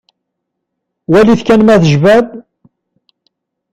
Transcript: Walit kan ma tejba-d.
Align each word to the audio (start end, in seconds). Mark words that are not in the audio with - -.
Walit 1.09 1.41
kan 1.47 1.61
ma 1.63 1.75
tejba-d. 1.81 2.27